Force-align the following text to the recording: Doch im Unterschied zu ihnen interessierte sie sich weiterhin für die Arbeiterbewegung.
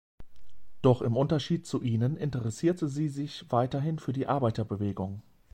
Doch 0.81 1.03
im 1.03 1.15
Unterschied 1.15 1.67
zu 1.67 1.83
ihnen 1.83 2.17
interessierte 2.17 2.87
sie 2.87 3.07
sich 3.07 3.45
weiterhin 3.51 3.99
für 3.99 4.13
die 4.13 4.25
Arbeiterbewegung. 4.25 5.21